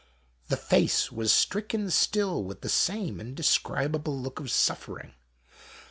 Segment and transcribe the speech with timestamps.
[0.47, 5.13] The face was stricken still with the same indescribable look of suffering.